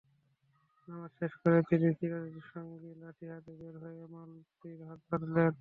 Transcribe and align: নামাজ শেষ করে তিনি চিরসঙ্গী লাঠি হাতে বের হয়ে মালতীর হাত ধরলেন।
নামাজ 0.87 1.11
শেষ 1.19 1.33
করে 1.41 1.57
তিনি 1.69 1.87
চিরসঙ্গী 1.99 2.91
লাঠি 3.01 3.25
হাতে 3.25 3.51
বের 3.59 3.75
হয়ে 3.77 4.01
মালতীর 4.07 4.79
হাত 4.89 4.99
ধরলেন। 5.09 5.49